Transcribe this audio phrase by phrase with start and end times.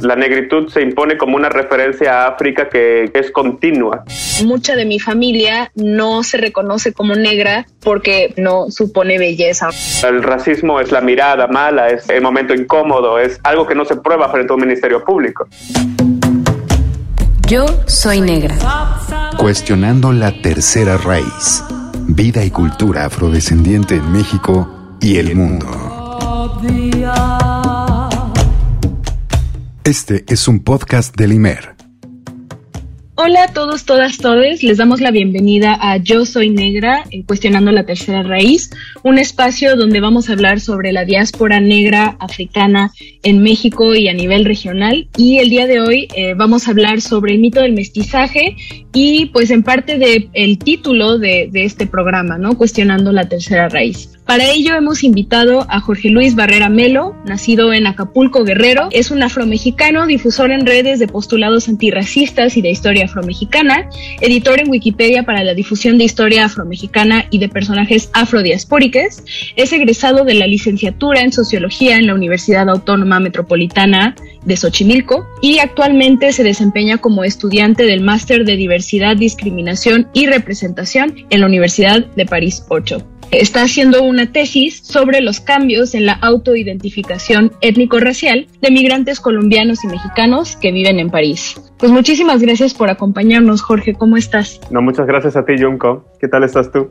[0.00, 4.04] La negritud se impone como una referencia a África que es continua.
[4.44, 9.70] Mucha de mi familia no se reconoce como negra porque no supone belleza.
[10.06, 13.96] El racismo es la mirada mala, es el momento incómodo, es algo que no se
[13.96, 15.48] prueba frente a un ministerio público.
[17.48, 18.56] Yo soy negra.
[19.38, 21.62] Cuestionando la tercera raíz.
[22.08, 25.66] Vida y cultura afrodescendiente en México y el mundo.
[29.86, 31.76] Este es un podcast del IMER.
[33.14, 34.64] Hola a todos, todas, todes.
[34.64, 38.70] Les damos la bienvenida a Yo Soy Negra, en Cuestionando la Tercera Raíz,
[39.04, 42.90] un espacio donde vamos a hablar sobre la diáspora negra africana
[43.22, 45.08] en México y a nivel regional.
[45.16, 48.56] Y el día de hoy eh, vamos a hablar sobre el mito del mestizaje
[48.98, 52.56] y pues en parte del el título de, de este programa, ¿no?
[52.56, 54.16] Cuestionando la Tercera Raíz.
[54.24, 58.88] Para ello hemos invitado a Jorge Luis Barrera Melo, nacido en Acapulco, Guerrero.
[58.90, 63.88] Es un afromexicano, difusor en redes de postulados antirracistas y de historia afromexicana,
[64.20, 69.22] editor en Wikipedia para la difusión de historia afromexicana y de personajes afrodiaspóricos.
[69.54, 75.58] Es egresado de la licenciatura en Sociología en la Universidad Autónoma Metropolitana de Xochimilco y
[75.58, 82.06] actualmente se desempeña como estudiante del Máster de Diversidad, Discriminación y Representación en la Universidad
[82.06, 88.70] de París 8 está haciendo una tesis sobre los cambios en la autoidentificación étnico-racial de
[88.70, 91.60] migrantes colombianos y mexicanos que viven en París.
[91.78, 93.94] Pues muchísimas gracias por acompañarnos, Jorge.
[93.94, 94.60] ¿Cómo estás?
[94.70, 96.06] No, muchas gracias a ti, Junko.
[96.18, 96.90] ¿Qué tal estás tú?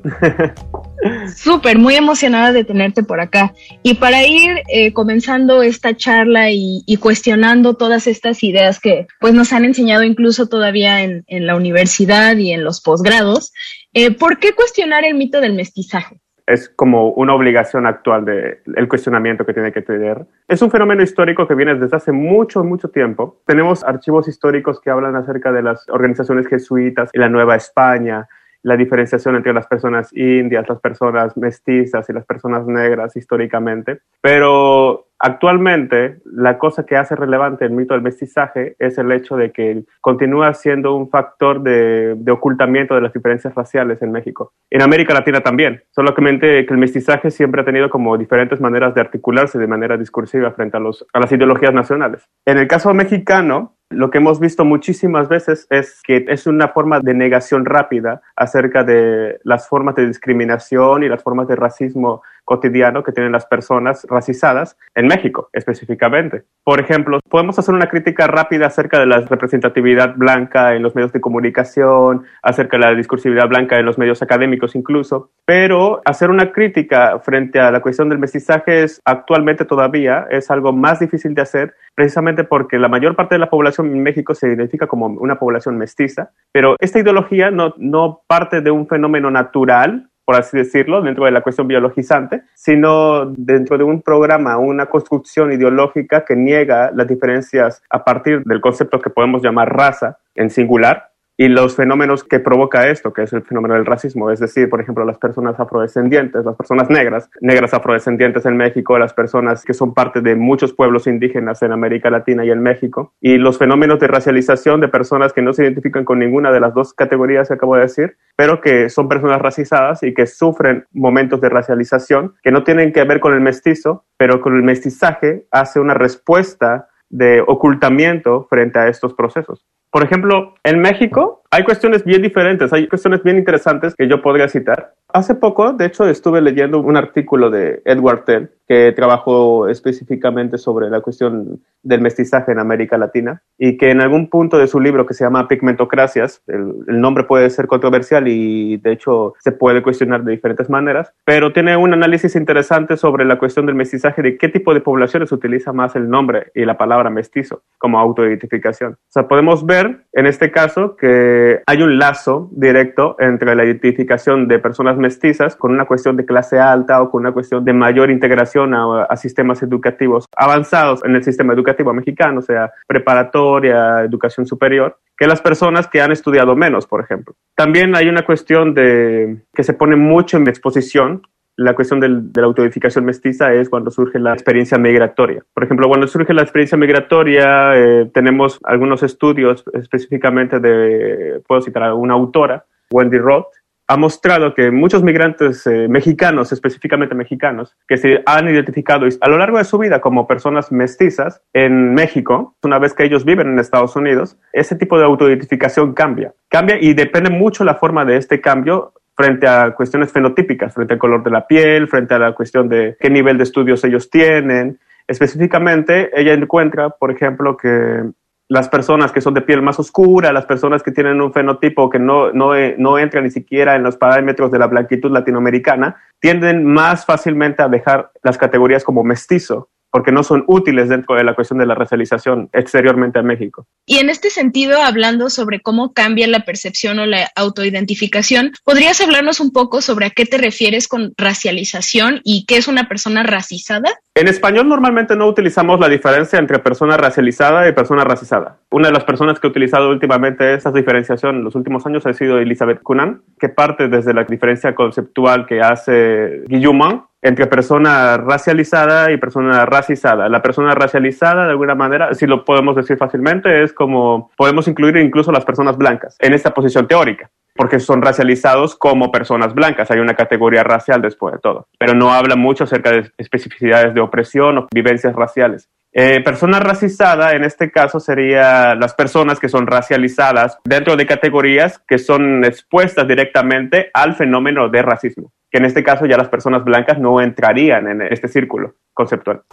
[1.35, 3.53] Súper, muy emocionada de tenerte por acá.
[3.81, 9.33] Y para ir eh, comenzando esta charla y, y, cuestionando todas estas ideas que pues
[9.33, 13.53] nos han enseñado incluso todavía en, en la universidad y en los posgrados,
[13.93, 16.19] eh, ¿por qué cuestionar el mito del mestizaje?
[16.47, 20.25] Es como una obligación actual del el cuestionamiento que tiene que tener.
[20.47, 23.41] Es un fenómeno histórico que viene desde hace mucho, mucho tiempo.
[23.45, 28.27] Tenemos archivos históricos que hablan acerca de las organizaciones jesuitas y la Nueva España,
[28.61, 33.99] la diferenciación entre las personas indias, las personas mestizas y las personas negras históricamente.
[34.21, 39.51] Pero actualmente la cosa que hace relevante el mito del mestizaje es el hecho de
[39.51, 44.53] que continúa siendo un factor de, ocultamiento de las diferencias raciales en México.
[44.69, 49.01] En América Latina también, solamente que el mestizaje siempre ha tenido como diferentes maneras de
[49.01, 52.27] articularse de manera discursiva frente a, los, a las ideologías nacionales.
[52.45, 56.99] En el caso mexicano, lo que hemos visto muchísimas veces es que es una forma
[56.99, 63.03] de negación rápida acerca de las formas de discriminación y las formas de racismo cotidiano
[63.03, 66.43] que tienen las personas racizadas en México específicamente.
[66.63, 71.11] Por ejemplo, podemos hacer una crítica rápida acerca de la representatividad blanca en los medios
[71.11, 76.51] de comunicación, acerca de la discursividad blanca en los medios académicos incluso, pero hacer una
[76.51, 81.41] crítica frente a la cuestión del mestizaje es actualmente todavía es algo más difícil de
[81.41, 85.39] hacer precisamente porque la mayor parte de la población en México se identifica como una
[85.39, 91.01] población mestiza, pero esta ideología no, no parte de un fenómeno natural por así decirlo,
[91.01, 96.91] dentro de la cuestión biologizante, sino dentro de un programa, una construcción ideológica que niega
[96.93, 102.23] las diferencias a partir del concepto que podemos llamar raza en singular, y los fenómenos
[102.23, 105.59] que provoca esto, que es el fenómeno del racismo, es decir, por ejemplo, las personas
[105.59, 110.73] afrodescendientes, las personas negras, negras afrodescendientes en México, las personas que son parte de muchos
[110.73, 115.33] pueblos indígenas en América Latina y en México, y los fenómenos de racialización de personas
[115.33, 118.61] que no se identifican con ninguna de las dos categorías que acabo de decir, pero
[118.61, 123.19] que son personas racizadas y que sufren momentos de racialización que no tienen que ver
[123.19, 129.13] con el mestizo, pero con el mestizaje hace una respuesta de ocultamiento frente a estos
[129.13, 129.65] procesos.
[129.95, 134.49] Por ejemplo, en México hay cuestiones bien diferentes, hay cuestiones bien interesantes que yo podría
[134.49, 134.93] citar.
[135.07, 140.89] Hace poco, de hecho, estuve leyendo un artículo de Edward Tell que trabajó específicamente sobre
[140.89, 145.05] la cuestión del mestizaje en América Latina y que en algún punto de su libro
[145.05, 149.83] que se llama Pigmentocracias, el, el nombre puede ser controversial y de hecho se puede
[149.83, 154.37] cuestionar de diferentes maneras, pero tiene un análisis interesante sobre la cuestión del mestizaje, de
[154.37, 158.93] qué tipo de poblaciones utiliza más el nombre y la palabra mestizo como autoidentificación.
[158.93, 164.47] O sea, podemos ver en este caso que hay un lazo directo entre la identificación
[164.47, 168.09] de personas mestizas con una cuestión de clase alta o con una cuestión de mayor
[168.09, 175.27] integración a, sistemas educativos avanzados en el sistema educativo mexicano, sea, preparatoria, educación superior, que
[175.27, 177.33] las personas que han estudiado menos, por ejemplo.
[177.55, 181.21] También hay una cuestión de que se pone mucho en exposición
[181.57, 185.43] la cuestión del, de la autoedificación mestiza es cuando surge la experiencia migratoria.
[185.53, 191.83] Por ejemplo, cuando surge la experiencia migratoria, eh, tenemos algunos estudios específicamente de, puedo citar
[191.83, 193.47] a una autora, Wendy Roth,
[193.87, 199.37] ha mostrado que muchos migrantes eh, mexicanos, específicamente mexicanos, que se han identificado a lo
[199.37, 203.59] largo de su vida como personas mestizas en México, una vez que ellos viven en
[203.59, 206.33] Estados Unidos, ese tipo de autoidentificación cambia.
[206.49, 210.99] Cambia y depende mucho la forma de este cambio frente a cuestiones fenotípicas, frente al
[210.99, 214.79] color de la piel, frente a la cuestión de qué nivel de estudios ellos tienen.
[215.07, 218.03] Específicamente, ella encuentra, por ejemplo, que
[218.47, 221.97] las personas que son de piel más oscura, las personas que tienen un fenotipo que
[221.97, 227.05] no, no, no entra ni siquiera en los parámetros de la blanquitud latinoamericana, tienden más
[227.05, 231.57] fácilmente a dejar las categorías como mestizo porque no son útiles dentro de la cuestión
[231.57, 233.65] de la racialización exteriormente a México.
[233.85, 239.39] Y en este sentido, hablando sobre cómo cambia la percepción o la autoidentificación, ¿podrías hablarnos
[239.39, 243.89] un poco sobre a qué te refieres con racialización y qué es una persona racizada?
[244.15, 248.57] En español normalmente no utilizamos la diferencia entre persona racializada y persona racizada.
[248.71, 252.13] Una de las personas que ha utilizado últimamente esa diferenciación en los últimos años ha
[252.13, 259.11] sido Elizabeth Cunan, que parte desde la diferencia conceptual que hace Guillaume entre persona racializada
[259.11, 260.29] y persona racizada.
[260.29, 264.97] La persona racializada, de alguna manera, si lo podemos decir fácilmente, es como podemos incluir
[264.97, 269.89] incluso las personas blancas en esta posición teórica porque son racializados como personas blancas.
[269.89, 274.01] Hay una categoría racial después de todo, pero no habla mucho acerca de especificidades de
[274.01, 275.69] opresión o vivencias raciales.
[275.93, 281.79] Eh, persona racizada, en este caso, sería las personas que son racializadas dentro de categorías
[281.87, 286.65] que son expuestas directamente al fenómeno de racismo que en este caso ya las personas
[286.65, 289.43] blancas no entrarían en este círculo conceptual.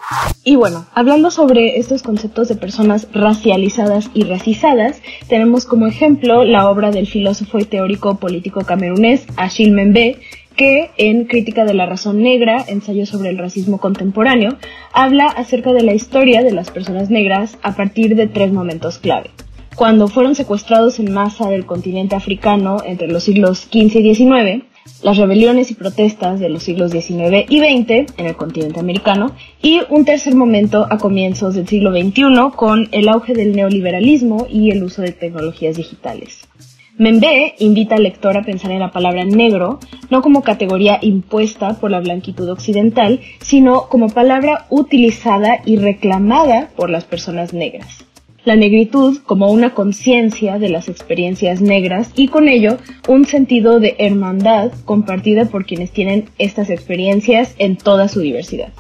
[0.42, 6.68] Y bueno, hablando sobre estos conceptos de personas racializadas y racizadas, tenemos como ejemplo la
[6.68, 10.18] obra del filósofo y teórico político camerunés Achille Mbembe,
[10.56, 14.56] que en Crítica de la Razón Negra, ensayo sobre el racismo contemporáneo,
[14.92, 19.30] habla acerca de la historia de las personas negras a partir de tres momentos clave.
[19.76, 24.71] Cuando fueron secuestrados en masa del continente africano entre los siglos XV y XIX,
[25.02, 29.80] las rebeliones y protestas de los siglos XIX y XX en el continente americano y
[29.90, 34.82] un tercer momento a comienzos del siglo XXI con el auge del neoliberalismo y el
[34.82, 36.46] uso de tecnologías digitales.
[36.98, 39.80] Membe invita al lector a pensar en la palabra negro
[40.10, 46.90] no como categoría impuesta por la blanquitud occidental, sino como palabra utilizada y reclamada por
[46.90, 48.04] las personas negras
[48.44, 52.78] la negritud como una conciencia de las experiencias negras y con ello
[53.08, 58.72] un sentido de hermandad compartida por quienes tienen estas experiencias en toda su diversidad.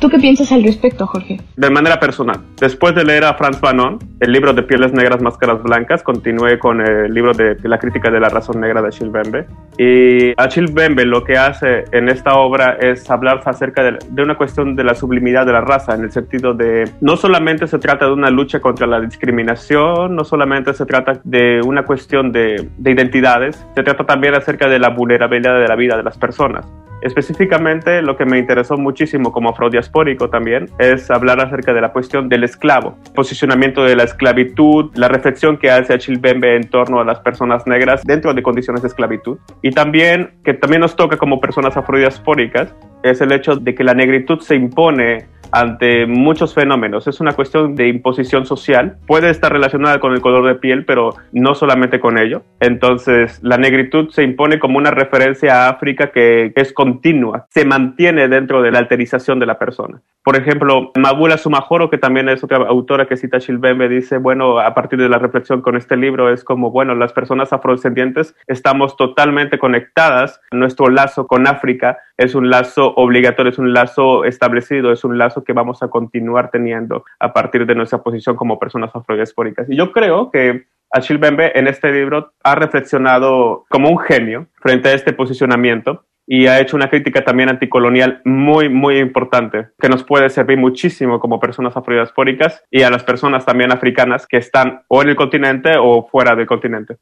[0.00, 1.40] ¿Tú qué piensas al respecto, Jorge?
[1.56, 5.62] De manera personal, después de leer a Franz Fanon, el libro de Pieles Negras, Máscaras
[5.62, 9.46] Blancas, continué con el libro de La crítica de la razón negra de Achille Bembe.
[9.76, 14.36] Y Achille Bembe lo que hace en esta obra es hablar acerca de, de, una
[14.36, 18.06] cuestión de la sublimidad de la raza, en el sentido de no solamente se trata
[18.06, 22.90] de una lucha contra la discriminación, no solamente se trata de una cuestión de, de
[22.90, 26.66] identidades, se trata también acerca de la vulnerabilidad de la vida de las personas.
[27.04, 32.30] Específicamente, lo que me interesó muchísimo como afrodiaspórico también es hablar acerca de la cuestión
[32.30, 37.04] del esclavo, posicionamiento de la esclavitud, la reflexión que hace Achille Bembe en torno a
[37.04, 41.40] las personas negras dentro de condiciones de esclavitud y también que también nos toca como
[41.40, 47.06] personas afrodiaspóricas es el hecho de que la negritud se impone ante muchos fenómenos.
[47.06, 48.96] Es una cuestión de imposición social.
[49.06, 52.42] Puede estar relacionada con el color de piel, pero no solamente con ello.
[52.58, 58.26] Entonces, la negritud se impone como una referencia a África que, es continua, se mantiene
[58.26, 60.00] dentro de la alterización de la persona.
[60.24, 64.74] Por ejemplo, Mabula Sumajoro, que también es otra autora que cita Chilbembe, dice, bueno, a
[64.74, 69.58] partir de la reflexión con este libro, es como, bueno, las personas afrodescendientes estamos totalmente
[69.58, 70.40] conectadas.
[70.50, 75.44] Nuestro lazo con África es un lazo obligatorio, es un lazo establecido, es un lazo
[75.44, 79.68] que vamos a continuar teniendo a partir de nuestra posición como personas afrodiaspóricas.
[79.68, 84.88] Y yo creo que Achille Bembe en este libro ha reflexionado como un genio frente
[84.88, 90.04] a este posicionamiento y ha hecho una crítica también anticolonial muy, muy importante, que nos
[90.04, 95.02] puede servir muchísimo como personas afrodiaspóricas y a las personas también africanas que están o
[95.02, 96.96] en el continente o fuera del continente.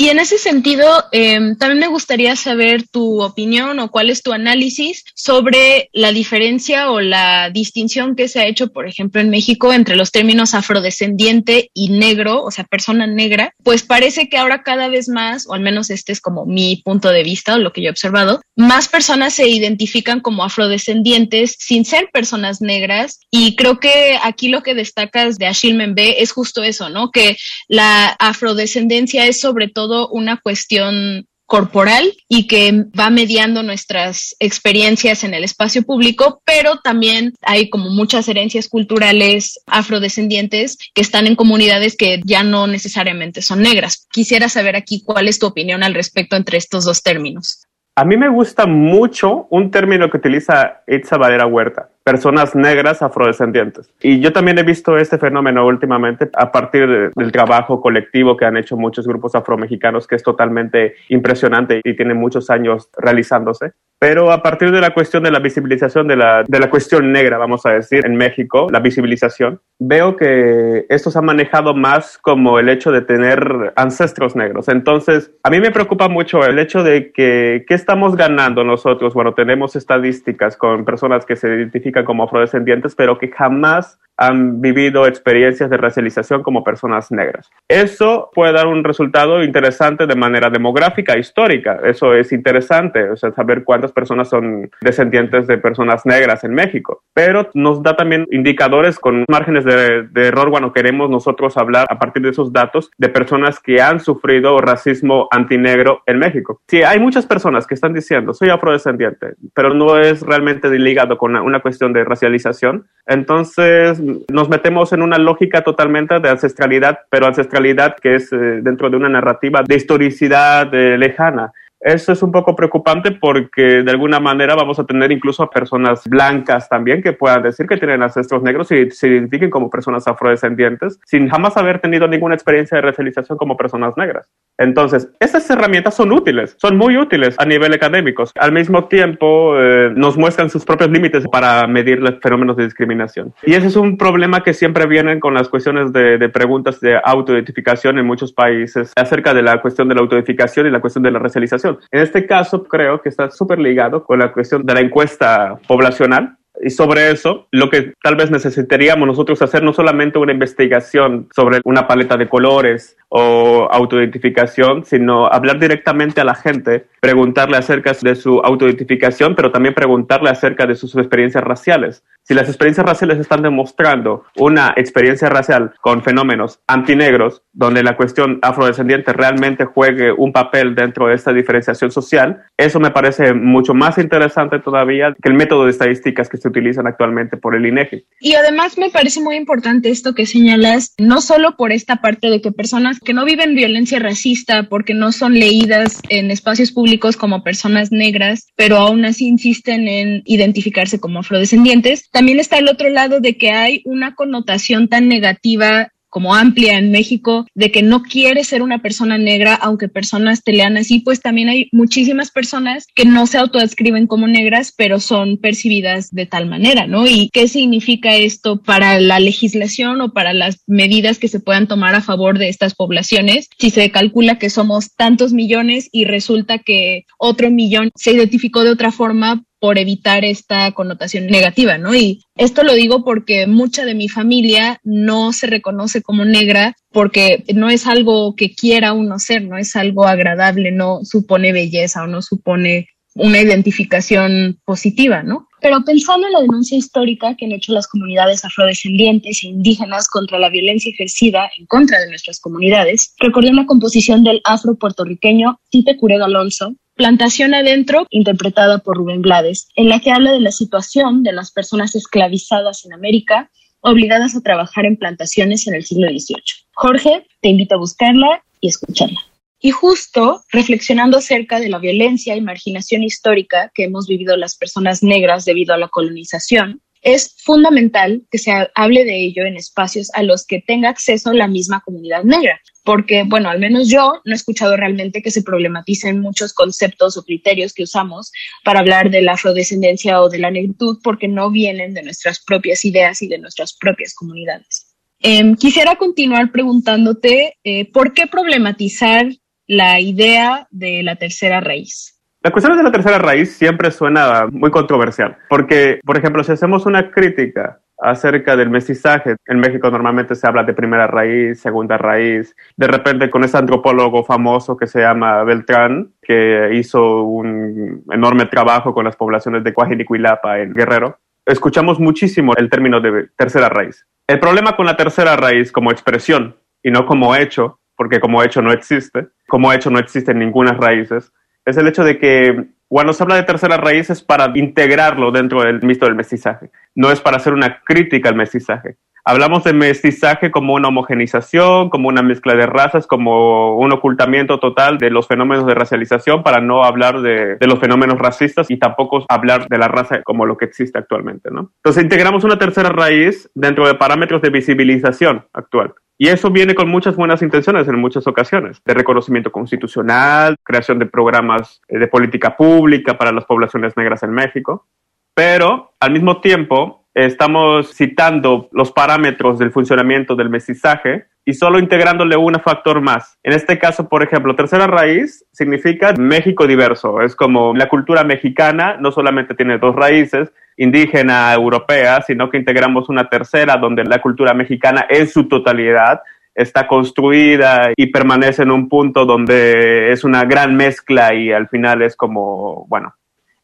[0.00, 4.32] Y en ese sentido, em, también me gustaría saber tu opinión o cuál es tu
[4.32, 9.72] análisis sobre la diferencia o la distinción que se ha hecho, por ejemplo, en México
[9.72, 13.52] entre los términos afrodescendiente y negro, o sea, persona negra.
[13.64, 17.10] Pues parece que ahora cada vez más, o al menos este es como mi punto
[17.10, 21.84] de vista o lo que yo he observado, más personas se identifican como afrodescendientes sin
[21.84, 23.18] ser personas negras.
[23.32, 27.10] Y creo que aquí lo que destacas de Achille Membe es justo eso, ¿no?
[27.10, 27.36] Que
[27.66, 35.32] la afrodescendencia es sobre todo una cuestión corporal y que va mediando nuestras experiencias en
[35.32, 41.96] el espacio público, pero también hay como muchas herencias culturales afrodescendientes que están en comunidades
[41.96, 44.06] que ya no necesariamente son negras.
[44.12, 47.62] Quisiera saber aquí cuál es tu opinión al respecto entre estos dos términos.
[47.96, 53.92] A mí me gusta mucho un término que utiliza Itza Valera Huerta, personas negras afrodescendientes.
[54.00, 58.56] Y yo también he visto este fenómeno últimamente a partir del trabajo colectivo que han
[58.56, 63.72] hecho muchos grupos afromexicanos, que es totalmente impresionante y tiene muchos años realizándose.
[64.00, 67.36] Pero a partir de la cuestión de la visibilización de la, de la cuestión negra,
[67.36, 72.60] vamos a decir, en México, la visibilización, veo que esto se ha manejado más como
[72.60, 74.68] el hecho de tener ancestros negros.
[74.68, 79.14] Entonces, a mí me preocupa mucho el hecho de que, ¿qué estamos ganando nosotros?
[79.14, 85.06] Bueno, tenemos estadísticas con personas que se identifican como afrodescendientes, pero que jamás han vivido
[85.06, 87.48] experiencias de racialización como personas negras.
[87.68, 91.80] Eso puede dar un resultado interesante de manera demográfica, histórica.
[91.84, 97.02] Eso es interesante, o sea, saber cuántas personas son descendientes de personas negras en México.
[97.14, 101.98] Pero nos da también indicadores con márgenes de, de error cuando queremos nosotros hablar a
[101.98, 106.60] partir de esos datos de personas que han sufrido racismo antinegro en México.
[106.66, 111.30] Sí, hay muchas personas que están diciendo, soy afrodescendiente, pero no es realmente ligado con
[111.30, 112.86] una, una cuestión de racialización.
[113.06, 114.00] Entonces,
[114.30, 118.96] nos metemos en una lógica totalmente de ancestralidad, pero ancestralidad que es eh, dentro de
[118.96, 121.52] una narrativa de historicidad lejana.
[121.80, 126.08] Eso es un poco preocupante porque de alguna manera vamos a tener incluso a personas
[126.08, 130.98] blancas también que puedan decir que tienen ancestros negros y se identifiquen como personas afrodescendientes
[131.04, 134.28] sin jamás haber tenido ninguna experiencia de racialización como personas negras.
[134.58, 138.24] Entonces, esas herramientas son útiles, son muy útiles a nivel académico.
[138.34, 143.32] Al mismo tiempo, eh, nos muestran sus propios límites para medir los fenómenos de discriminación.
[143.44, 146.98] Y ese es un problema que siempre vienen con las cuestiones de, de preguntas de
[147.04, 151.12] autoidentificación en muchos países acerca de la cuestión de la autoidentificación y la cuestión de
[151.12, 154.80] la racialización en este caso, creo que está súper ligado con la cuestión de la
[154.80, 160.32] encuesta poblacional, y sobre eso, lo que tal vez necesitaríamos nosotros hacer no solamente una
[160.32, 167.56] investigación sobre una paleta de colores o autoidentificación, sino hablar directamente a la gente, preguntarle
[167.56, 172.02] acerca de su autoidentificación, pero también preguntarle acerca de sus experiencias raciales.
[172.22, 178.38] Si las experiencias raciales están demostrando una experiencia racial con fenómenos antinegros, donde la cuestión
[178.42, 183.96] afrodescendiente realmente juegue un papel dentro de esta diferenciación social, eso me parece mucho más
[183.96, 188.04] interesante todavía que el método de estadísticas que se utilizan actualmente por el INEGI.
[188.20, 192.42] Y además me parece muy importante esto que señalas, no solo por esta parte de
[192.42, 192.52] que
[193.00, 198.48] que no viven violencia racista porque no son leídas en espacios públicos como personas negras,
[198.56, 203.50] pero aún así insisten en identificarse como afrodescendientes, también está el otro lado de que
[203.50, 208.80] hay una connotación tan negativa como amplia en México de que no quiere ser una
[208.80, 213.38] persona negra, aunque personas te lean así, pues también hay muchísimas personas que no se
[213.38, 217.06] autodescriben como negras, pero son percibidas de tal manera, ¿no?
[217.06, 221.94] ¿Y qué significa esto para la legislación o para las medidas que se puedan tomar
[221.94, 223.48] a favor de estas poblaciones?
[223.58, 228.70] Si se calcula que somos tantos millones y resulta que otro millón se identificó de
[228.70, 231.94] otra forma, por evitar esta connotación negativa, ¿no?
[231.94, 237.44] Y esto lo digo porque mucha de mi familia no se reconoce como negra porque
[237.54, 242.06] no es algo que quiera uno ser, no es algo agradable, no supone belleza o
[242.06, 245.48] no supone una identificación positiva, ¿no?
[245.60, 250.38] Pero pensando en la denuncia histórica que han hecho las comunidades afrodescendientes e indígenas contra
[250.38, 255.96] la violencia ejercida en contra de nuestras comunidades, recordé la composición del afro puertorriqueño Tite
[255.96, 261.22] Curega Alonso, Plantación Adentro, interpretada por Rubén Blades, en la que habla de la situación
[261.22, 266.66] de las personas esclavizadas en América, obligadas a trabajar en plantaciones en el siglo XVIII.
[266.74, 269.20] Jorge, te invito a buscarla y escucharla.
[269.60, 275.04] Y justo reflexionando acerca de la violencia y marginación histórica que hemos vivido las personas
[275.04, 276.82] negras debido a la colonización,
[277.14, 281.48] es fundamental que se hable de ello en espacios a los que tenga acceso la
[281.48, 286.20] misma comunidad negra, porque, bueno, al menos yo no he escuchado realmente que se problematicen
[286.20, 288.32] muchos conceptos o criterios que usamos
[288.64, 292.84] para hablar de la afrodescendencia o de la negritud, porque no vienen de nuestras propias
[292.84, 294.94] ideas y de nuestras propias comunidades.
[295.20, 299.26] Eh, quisiera continuar preguntándote, eh, ¿por qué problematizar
[299.66, 302.17] la idea de la tercera raíz?
[302.40, 306.86] La cuestión de la tercera raíz siempre suena muy controversial, porque, por ejemplo, si hacemos
[306.86, 312.54] una crítica acerca del mestizaje, en México normalmente se habla de primera raíz, segunda raíz,
[312.76, 318.94] de repente con ese antropólogo famoso que se llama Beltrán, que hizo un enorme trabajo
[318.94, 320.20] con las poblaciones de Coajilicue
[320.58, 324.06] en Guerrero, escuchamos muchísimo el término de tercera raíz.
[324.28, 326.54] El problema con la tercera raíz como expresión
[326.84, 331.32] y no como hecho, porque como hecho no existe, como hecho no existen ninguna raíces,
[331.68, 335.62] Es el hecho de que cuando se habla de tercera raíz es para integrarlo dentro
[335.62, 338.96] del mito del mestizaje, no es para hacer una crítica al mestizaje.
[339.22, 344.96] Hablamos de mestizaje como una homogenización, como una mezcla de razas, como un ocultamiento total
[344.96, 349.26] de los fenómenos de racialización para no hablar de, de, los fenómenos racistas y tampoco
[349.28, 351.72] hablar de la raza como lo que existe actualmente, ¿no?
[351.84, 355.92] Entonces integramos una tercera raíz dentro de parámetros de visibilización actual.
[356.20, 361.06] Y eso viene con muchas buenas intenciones en muchas ocasiones, de reconocimiento constitucional, creación de
[361.06, 364.88] programas de política pública para las poblaciones negras en México,
[365.32, 372.36] pero al mismo tiempo estamos citando los parámetros del funcionamiento del mestizaje y solo integrándole
[372.36, 373.38] un factor más.
[373.42, 377.20] En este caso, por ejemplo, tercera raíz significa México diverso.
[377.22, 383.08] Es como la cultura mexicana no solamente tiene dos raíces, indígena, europea, sino que integramos
[383.08, 386.20] una tercera donde la cultura mexicana en su totalidad
[386.54, 392.02] está construida y permanece en un punto donde es una gran mezcla y al final
[392.02, 393.14] es como, bueno,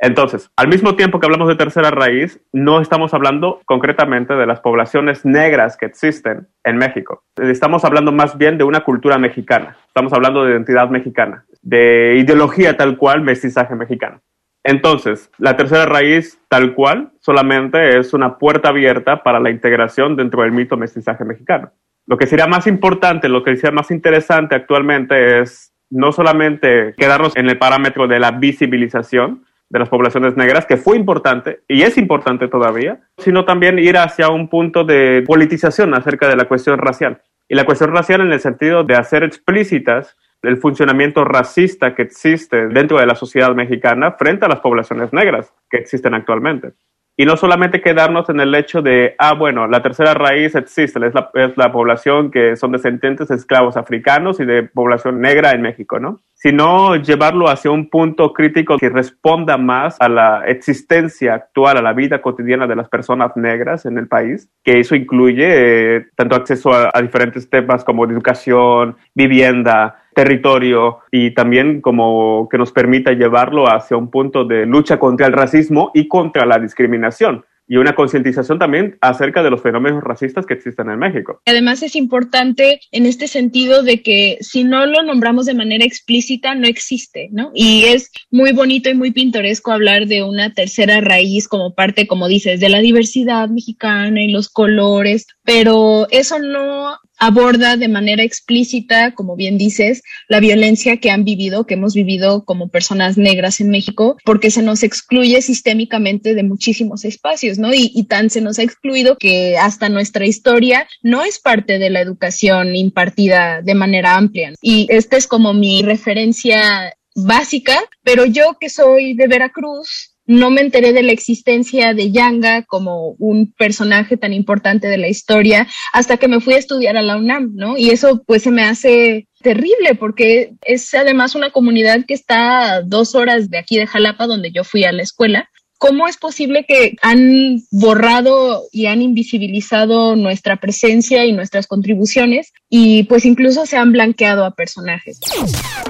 [0.05, 4.61] entonces, al mismo tiempo que hablamos de tercera raíz, no estamos hablando concretamente de las
[4.61, 7.25] poblaciones negras que existen en México.
[7.37, 9.79] Estamos hablando más bien de una cultura mexicana.
[9.87, 14.21] Estamos hablando de identidad mexicana, de ideología tal cual, mestizaje mexicano.
[14.63, 20.43] Entonces, la tercera raíz tal cual solamente es una puerta abierta para la integración dentro
[20.43, 21.71] del mito mestizaje mexicano.
[22.07, 27.35] Lo que sería más importante, lo que sería más interesante actualmente es no solamente quedarnos
[27.37, 29.45] en el parámetro de la visibilización,
[29.75, 34.29] de las poblaciones negras, que fue importante y es importante todavía, sino también ir hacia
[34.29, 37.21] un punto de politización acerca de la cuestión racial.
[37.49, 42.69] Y la cuestión racial en el sentido de hacer explícitas el funcionamiento racista que existe
[42.69, 46.75] dentro de la sociedad mexicana frente a las poblaciones negras que existen actualmente.
[47.17, 51.15] Y no solamente quedarnos en el hecho de, ah, bueno, la tercera raíz existe, es
[51.15, 55.63] la, es la población que son descendientes de esclavos africanos y de población negra en
[55.63, 56.23] México, ¿no?
[56.35, 61.93] Sino llevarlo hacia un punto crítico que responda más a la existencia actual, a la
[61.93, 66.73] vida cotidiana de las personas negras en el país, que eso incluye eh, tanto acceso
[66.73, 73.67] a, a diferentes temas como educación, vivienda, territorio y también como que nos permita llevarlo
[73.67, 78.59] hacia un punto de lucha contra el racismo y contra la discriminación y una concientización
[78.59, 81.41] también acerca de los fenómenos racistas que existen en México.
[81.47, 86.55] Además es importante en este sentido de que si no lo nombramos de manera explícita
[86.55, 87.51] no existe, ¿no?
[87.55, 92.29] Y es muy bonito y muy pintoresco hablar de una tercera raíz como parte, como
[92.29, 99.15] dices, de la diversidad mexicana y los colores, pero eso no aborda de manera explícita,
[99.15, 103.71] como bien dices, la violencia que han vivido, que hemos vivido como personas negras en
[103.71, 107.73] México, porque se nos excluye sistémicamente de muchísimos espacios, ¿no?
[107.73, 111.91] Y, y tan se nos ha excluido que hasta nuestra historia no es parte de
[111.91, 114.53] la educación impartida de manera amplia.
[114.61, 120.63] Y esta es como mi referencia básica, pero yo que soy de Veracruz, no me
[120.63, 126.17] enteré de la existencia de Yanga como un personaje tan importante de la historia hasta
[126.17, 127.77] que me fui a estudiar a la UNAM, ¿no?
[127.77, 133.15] Y eso pues se me hace terrible porque es además una comunidad que está dos
[133.15, 135.51] horas de aquí de Jalapa, donde yo fui a la escuela,
[135.87, 143.03] ¿Cómo es posible que han borrado y han invisibilizado nuestra presencia y nuestras contribuciones y
[143.03, 145.21] pues incluso se han blanqueado a personajes?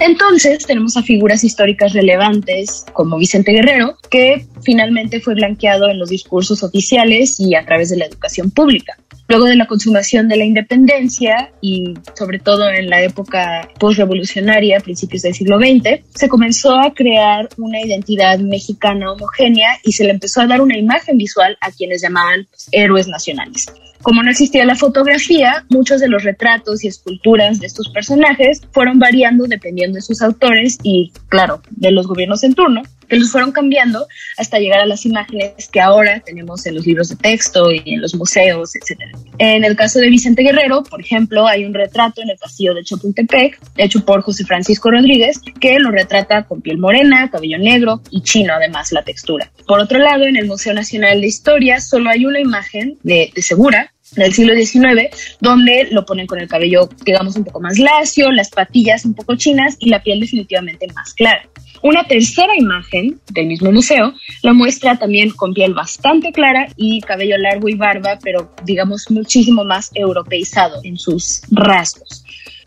[0.01, 6.09] Entonces tenemos a figuras históricas relevantes como Vicente Guerrero, que finalmente fue blanqueado en los
[6.09, 8.97] discursos oficiales y a través de la educación pública.
[9.27, 15.23] Luego de la consumación de la independencia y sobre todo en la época postrevolucionaria, principios
[15.23, 20.41] del siglo XX, se comenzó a crear una identidad mexicana homogénea y se le empezó
[20.41, 23.67] a dar una imagen visual a quienes llamaban héroes nacionales.
[24.03, 28.99] Como no existía la fotografía, muchos de los retratos y esculturas de estos personajes fueron
[28.99, 33.53] variando dependiendo de sus autores y, claro, de los gobiernos en turno, que los fueron
[33.53, 37.83] cambiando hasta llegar a las imágenes que ahora tenemos en los libros de texto y
[37.87, 39.01] en los museos, etc.
[39.39, 42.85] En el caso de Vicente Guerrero, por ejemplo, hay un retrato en el castillo de
[42.85, 48.23] Chapultepec, hecho por José Francisco Rodríguez, que lo retrata con piel morena, cabello negro y
[48.23, 49.51] chino, además, la textura.
[49.67, 53.43] Por otro lado, en el Museo Nacional de Historia solo hay una imagen de, de
[53.43, 55.09] Segura, del siglo XIX,
[55.41, 59.37] donde lo ponen con el cabello, digamos, un poco más lacio, las patillas un poco
[59.37, 61.43] chinas y la piel definitivamente más clara.
[61.83, 67.37] Una tercera imagen del mismo museo la muestra también con piel bastante clara y cabello
[67.37, 72.24] largo y barba, pero digamos muchísimo más europeizado en sus rasgos.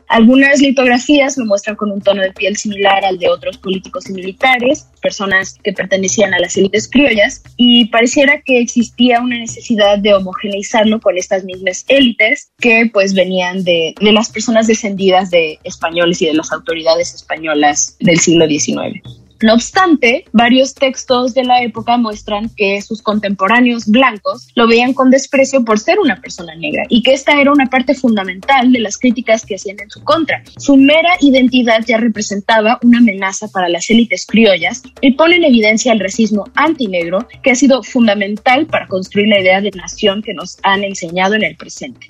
[0.07, 4.13] Algunas litografías lo muestran con un tono de piel similar al de otros políticos y
[4.13, 10.13] militares, personas que pertenecían a las élites criollas, y pareciera que existía una necesidad de
[10.13, 16.21] homogeneizarlo con estas mismas élites que pues venían de, de las personas descendidas de españoles
[16.21, 19.01] y de las autoridades españolas del siglo XIX.
[19.41, 25.11] No obstante, varios textos de la época muestran que sus contemporáneos blancos lo veían con
[25.11, 28.97] desprecio por ser una persona negra y que esta era una parte fundamental de las
[28.97, 30.43] críticas que hacían en su contra.
[30.57, 35.93] Su mera identidad ya representaba una amenaza para las élites criollas y pone en evidencia
[35.93, 40.57] el racismo antinegro que ha sido fundamental para construir la idea de nación que nos
[40.63, 42.07] han enseñado en el presente.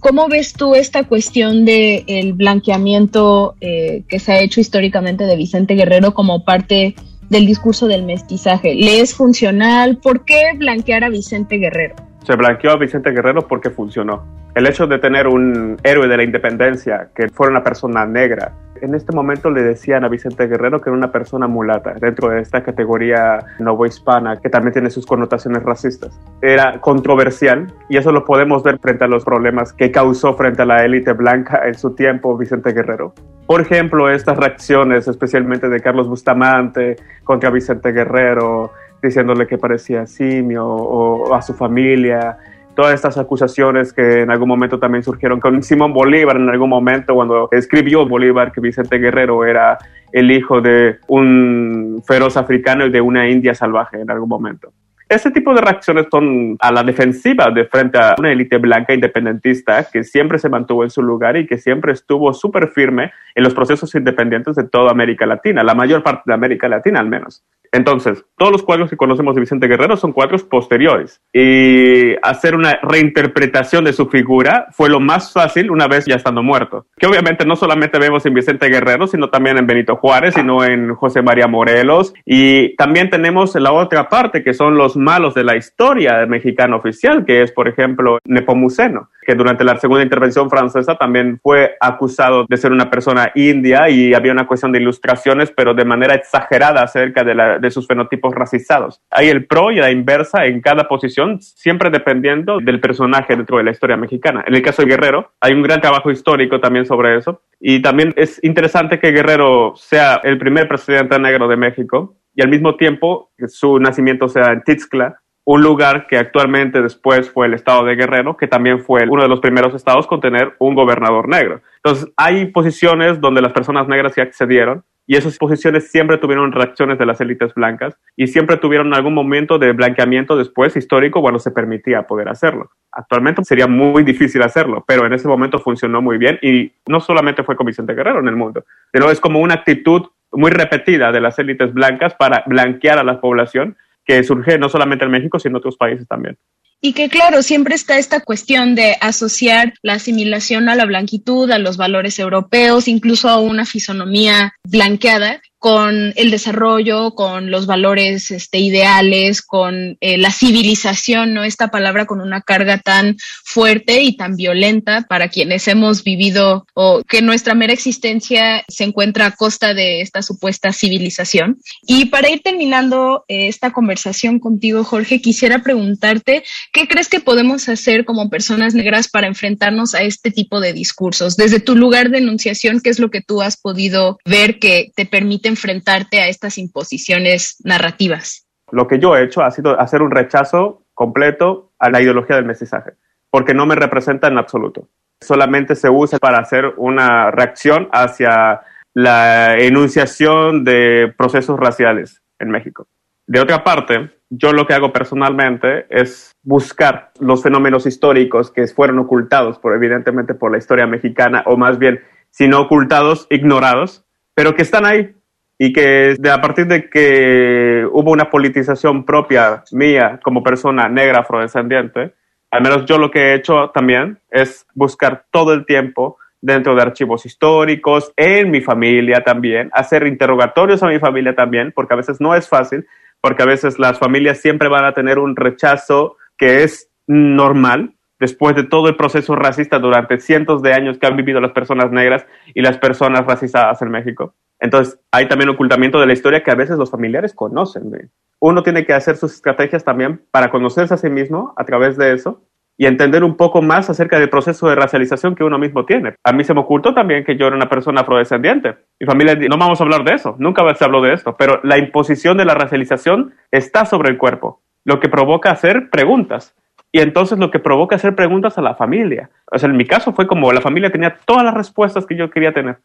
[0.00, 5.36] ¿Cómo ves tú esta cuestión del el blanqueamiento eh, que se ha hecho históricamente de
[5.36, 6.94] Vicente Guerrero como parte
[7.28, 8.74] del discurso del mestizaje?
[8.74, 9.98] ¿Le es funcional?
[9.98, 11.96] ¿Por qué blanquear a Vicente Guerrero?
[12.24, 14.24] Se blanqueó a Vicente Guerrero porque funcionó.
[14.54, 18.94] El hecho de tener un héroe de la independencia que fuera una persona negra en
[18.94, 22.62] este momento le decían a Vicente Guerrero que era una persona mulata dentro de esta
[22.62, 26.20] categoría novohispana que también tiene sus connotaciones racistas.
[26.42, 30.66] Era controversial y eso lo podemos ver frente a los problemas que causó frente a
[30.66, 33.14] la élite blanca en su tiempo Vicente Guerrero.
[33.46, 40.66] Por ejemplo, estas reacciones, especialmente de Carlos Bustamante contra Vicente Guerrero, diciéndole que parecía simio
[40.66, 42.38] o a su familia
[42.78, 47.12] todas estas acusaciones que en algún momento también surgieron con Simón Bolívar en algún momento
[47.12, 49.78] cuando escribió Bolívar que Vicente Guerrero era
[50.12, 54.72] el hijo de un feroz africano y de una india salvaje en algún momento.
[55.08, 59.88] Ese tipo de reacciones son a la defensiva de frente a una élite blanca independentista
[59.90, 63.54] que siempre se mantuvo en su lugar y que siempre estuvo súper firme en los
[63.54, 67.42] procesos independientes de toda América Latina, la mayor parte de América Latina al menos.
[67.72, 72.78] Entonces, todos los cuadros que conocemos de Vicente Guerrero son cuadros posteriores y hacer una
[72.82, 76.86] reinterpretación de su figura fue lo más fácil una vez ya estando muerto.
[76.96, 80.94] Que obviamente no solamente vemos en Vicente Guerrero, sino también en Benito Juárez, sino en
[80.94, 85.56] José María Morelos y también tenemos la otra parte que son los malos de la
[85.56, 91.38] historia mexicana oficial, que es por ejemplo Nepomuceno que durante la segunda intervención francesa también
[91.42, 95.84] fue acusado de ser una persona india y había una cuestión de ilustraciones, pero de
[95.84, 99.02] manera exagerada acerca de, de sus fenotipos racizados.
[99.10, 103.64] Hay el pro y la inversa en cada posición, siempre dependiendo del personaje dentro de
[103.64, 104.44] la historia mexicana.
[104.46, 107.42] En el caso de Guerrero, hay un gran trabajo histórico también sobre eso.
[107.60, 112.48] Y también es interesante que Guerrero sea el primer presidente negro de México y al
[112.48, 117.84] mismo tiempo su nacimiento sea en Tixcla, un lugar que actualmente después fue el estado
[117.84, 121.62] de Guerrero, que también fue uno de los primeros estados con tener un gobernador negro.
[121.82, 126.96] Entonces, hay posiciones donde las personas negras sí accedieron y esas posiciones siempre tuvieron reacciones
[126.96, 131.50] de las élites blancas y siempre tuvieron algún momento de blanqueamiento después histórico cuando se
[131.50, 132.70] permitía poder hacerlo.
[132.92, 137.42] Actualmente sería muy difícil hacerlo, pero en ese momento funcionó muy bien y no solamente
[137.42, 141.20] fue con Vicente Guerrero en el mundo, sino es como una actitud muy repetida de
[141.20, 145.52] las élites blancas para blanquear a la población que surge no solamente en México, sino
[145.52, 146.38] en otros países también.
[146.80, 151.58] Y que claro, siempre está esta cuestión de asociar la asimilación a la blanquitud, a
[151.58, 158.58] los valores europeos, incluso a una fisonomía blanqueada, con el desarrollo, con los valores este,
[158.58, 161.42] ideales, con eh, la civilización, ¿no?
[161.42, 167.02] Esta palabra con una carga tan fuerte y tan violenta para quienes hemos vivido o
[167.08, 171.58] que nuestra mera existencia se encuentra a costa de esta supuesta civilización.
[171.82, 177.68] Y para ir terminando eh, esta conversación contigo, Jorge, quisiera preguntarte, ¿qué crees que podemos
[177.68, 181.36] hacer como personas negras para enfrentarnos a este tipo de discursos?
[181.36, 185.04] Desde tu lugar de enunciación, ¿qué es lo que tú has podido ver que te
[185.04, 188.46] permite enfrentarte a estas imposiciones narrativas?
[188.70, 192.44] Lo que yo he hecho ha sido hacer un rechazo completo a la ideología del
[192.44, 192.92] mestizaje,
[193.30, 194.88] porque no me representa en absoluto.
[195.20, 198.60] Solamente se usa para hacer una reacción hacia
[198.94, 202.86] la enunciación de procesos raciales en México.
[203.26, 208.98] De otra parte, yo lo que hago personalmente es buscar los fenómenos históricos que fueron
[208.98, 214.54] ocultados, por, evidentemente, por la historia mexicana, o más bien, si no ocultados, ignorados, pero
[214.54, 215.14] que están ahí
[215.58, 222.14] y que a partir de que hubo una politización propia mía como persona negra afrodescendiente,
[222.50, 226.82] al menos yo lo que he hecho también es buscar todo el tiempo dentro de
[226.82, 232.20] archivos históricos, en mi familia también, hacer interrogatorios a mi familia también, porque a veces
[232.20, 232.86] no es fácil,
[233.20, 238.54] porque a veces las familias siempre van a tener un rechazo que es normal, después
[238.54, 242.24] de todo el proceso racista durante cientos de años que han vivido las personas negras
[242.54, 244.34] y las personas racizadas en México.
[244.60, 248.10] Entonces, hay también ocultamiento de la historia que a veces los familiares conocen.
[248.40, 252.12] Uno tiene que hacer sus estrategias también para conocerse a sí mismo a través de
[252.12, 252.42] eso
[252.76, 256.14] y entender un poco más acerca del proceso de racialización que uno mismo tiene.
[256.22, 258.76] A mí se me ocultó también que yo era una persona afrodescendiente.
[259.00, 261.76] Mi familia, no vamos a hablar de eso, nunca se habló de esto, pero la
[261.76, 266.54] imposición de la racialización está sobre el cuerpo, lo que provoca hacer preguntas.
[266.92, 269.28] Y entonces lo que provoca hacer preguntas a la familia.
[269.52, 272.30] O sea, en mi caso fue como la familia tenía todas las respuestas que yo
[272.30, 272.78] quería tener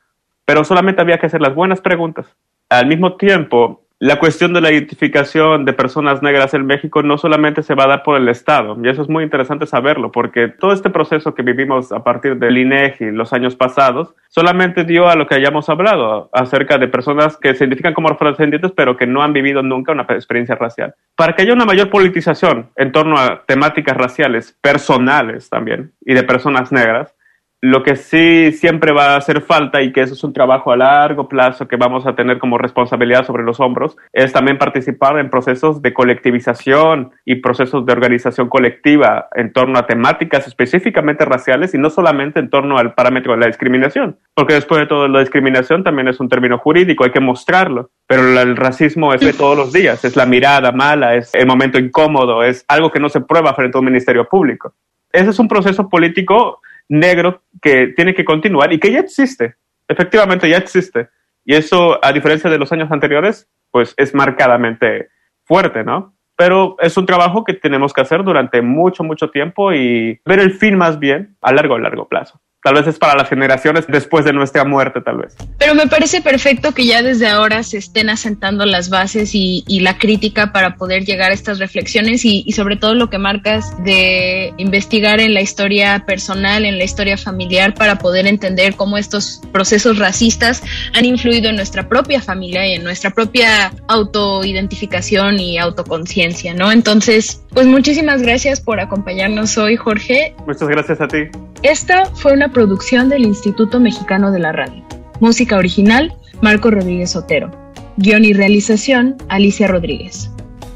[0.46, 2.26] pero solamente había que hacer las buenas preguntas.
[2.70, 7.64] Al mismo tiempo, la cuestión de la identificación de personas negras en México no solamente
[7.64, 10.74] se va a dar por el Estado, y eso es muy interesante saberlo, porque todo
[10.74, 15.26] este proceso que vivimos a partir del INEGI los años pasados solamente dio a lo
[15.26, 19.32] que hayamos hablado acerca de personas que se identifican como afrodescendientes pero que no han
[19.32, 20.96] vivido nunca una experiencia racial.
[21.16, 26.24] Para que haya una mayor politización en torno a temáticas raciales personales también y de
[26.24, 27.16] personas negras,
[27.64, 30.76] lo que sí siempre va a hacer falta y que eso es un trabajo a
[30.76, 35.30] largo plazo que vamos a tener como responsabilidad sobre los hombros es también participar en
[35.30, 41.78] procesos de colectivización y procesos de organización colectiva en torno a temáticas específicamente raciales y
[41.78, 45.86] no solamente en torno al parámetro de la discriminación, porque después de todo la discriminación
[45.86, 49.72] también es un término jurídico, hay que mostrarlo, pero el racismo es de todos los
[49.72, 53.54] días, es la mirada mala, es el momento incómodo, es algo que no se prueba
[53.54, 54.74] frente a un ministerio público.
[55.14, 56.60] Ese es un proceso político
[56.94, 59.56] negro que tiene que continuar y que ya existe,
[59.88, 61.10] efectivamente ya existe.
[61.46, 65.10] Y eso, a diferencia de los años anteriores, pues es marcadamente
[65.44, 66.16] fuerte, ¿no?
[66.36, 70.54] Pero es un trabajo que tenemos que hacer durante mucho, mucho tiempo y ver el
[70.54, 72.40] fin más bien a largo, largo plazo.
[72.64, 75.36] Tal vez es para las generaciones después de nuestra muerte, tal vez.
[75.58, 79.98] Pero me parece perfecto que ya desde ahora se estén asentando las bases y, la
[79.98, 85.20] crítica para poder llegar a estas reflexiones y, sobre todo lo que marcas de investigar
[85.20, 90.64] en la historia personal, en la historia familiar, para poder entender cómo estos procesos racistas
[90.94, 96.72] han influido en nuestra propia familia y en nuestra propia autoidentificación y autoconciencia, ¿no?
[96.72, 100.34] Entonces, pues muchísimas gracias por acompañarnos hoy, Jorge.
[100.48, 101.28] Muchas gracias a ti.
[101.64, 104.84] Esta fue una producción del Instituto Mexicano de la Radio.
[105.22, 107.52] Música original, Marco Rodríguez Otero.
[107.96, 110.30] Guión y realización, Alicia Rodríguez.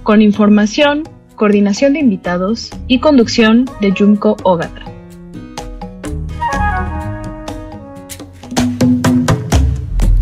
[0.04, 1.04] Con información,
[1.36, 4.86] coordinación de invitados y conducción de Junko Ogata.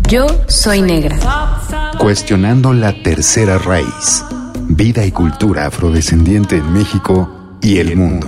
[0.08, 1.16] Yo soy negra.
[1.96, 4.24] Cuestionando la tercera raíz.
[4.68, 8.26] Vida y cultura afrodescendiente en México y el mundo.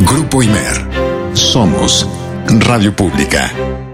[0.00, 0.86] Grupo Imer.
[1.34, 2.06] Somos
[2.60, 3.87] Radio Pública.